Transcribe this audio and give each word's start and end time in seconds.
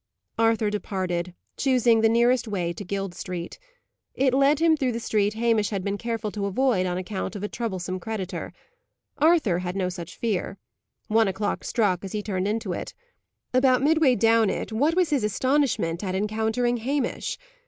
Arthur 0.39 0.71
departed; 0.71 1.35
choosing 1.57 2.01
the 2.01 2.09
nearest 2.09 2.47
way 2.47 2.73
to 2.73 2.83
Guild 2.83 3.13
Street. 3.13 3.59
It 4.15 4.33
led 4.33 4.57
him 4.57 4.75
through 4.75 4.93
the 4.93 4.99
street 4.99 5.35
Hamish 5.35 5.69
had 5.69 5.83
been 5.83 5.99
careful 5.99 6.31
to 6.31 6.47
avoid 6.47 6.87
on 6.87 6.97
account 6.97 7.35
of 7.35 7.43
a 7.43 7.47
troublesome 7.47 7.99
creditor. 7.99 8.51
Arthur 9.19 9.59
had 9.59 9.75
no 9.75 9.89
such 9.89 10.17
fear. 10.17 10.57
One 11.07 11.27
o'clock 11.27 11.63
struck 11.63 12.03
as 12.03 12.13
he 12.13 12.23
turned 12.23 12.47
into 12.47 12.73
it. 12.73 12.95
About 13.53 13.83
midway 13.83 14.15
down 14.15 14.49
it, 14.49 14.71
what 14.71 14.95
was 14.95 15.11
his 15.11 15.23
astonishment 15.23 16.03
at 16.03 16.15
encountering 16.15 16.77
Hamish! 16.77 17.37